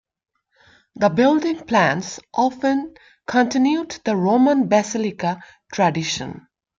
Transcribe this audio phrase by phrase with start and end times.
[0.95, 2.95] The building plans often
[3.27, 6.47] continued the Roman basilica tradition.